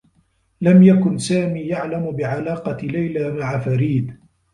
لم 0.61 0.83
يكن 0.83 1.17
سامي 1.17 1.59
يعلم 1.61 2.11
بعلاقة 2.11 2.77
ليلى 2.87 3.31
مع 3.33 3.59
فريد. 3.59 4.17